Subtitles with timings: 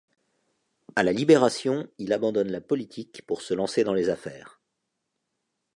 [0.95, 4.59] A la Libération, il abandonne la politique pour se lancer dans les affaires.